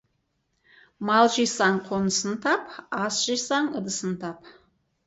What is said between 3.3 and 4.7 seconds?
жисаң, ыдысын тап.